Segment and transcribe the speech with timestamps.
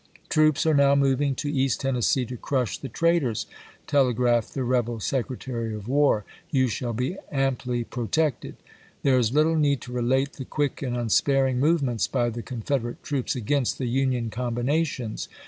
[0.29, 3.45] "Troops are now moving t^p ^uner, to East Tenncssce to crush the traitors,"
[3.85, 4.17] tele iso/.'^wfR.
[4.17, 7.17] gi aphed the rebel Secretary of War;" you shall be p.
[7.31, 8.55] '243."' amply protected."
[9.03, 13.35] There is little need to relate the quick and unsparing movements by the Confederate troops
[13.35, 15.29] against the Union combinations.